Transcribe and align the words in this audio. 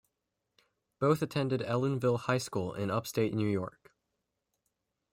Both 0.97 1.21
attended 1.21 1.61
Ellenville 1.61 2.21
High 2.21 2.39
School 2.39 2.73
in 2.73 2.89
upstate 2.89 3.35
New 3.35 3.47
York. 3.47 3.93